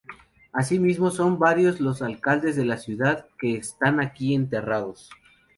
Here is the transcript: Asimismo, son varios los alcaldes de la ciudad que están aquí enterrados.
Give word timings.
Asimismo, 0.51 1.11
son 1.11 1.37
varios 1.37 1.79
los 1.79 2.01
alcaldes 2.01 2.55
de 2.55 2.65
la 2.65 2.77
ciudad 2.77 3.27
que 3.37 3.55
están 3.55 3.99
aquí 3.99 4.33
enterrados. 4.33 5.11